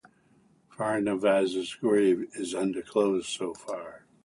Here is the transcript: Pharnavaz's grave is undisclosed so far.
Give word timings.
Pharnavaz's 0.75 1.75
grave 1.75 2.27
is 2.33 2.55
undisclosed 2.55 3.29
so 3.29 3.53
far. 3.53 4.05